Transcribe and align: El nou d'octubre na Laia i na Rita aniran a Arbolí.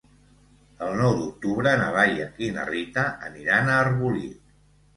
El 0.85 0.95
nou 1.01 1.13
d'octubre 1.19 1.75
na 1.83 1.91
Laia 1.97 2.27
i 2.47 2.51
na 2.57 2.65
Rita 2.73 3.07
aniran 3.31 3.69
a 3.69 3.79
Arbolí. 3.87 4.29